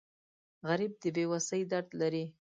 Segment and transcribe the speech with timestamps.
[0.67, 2.25] غریب د بې وسۍ درد لري